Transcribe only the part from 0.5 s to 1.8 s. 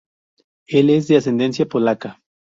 Él es de ascendencia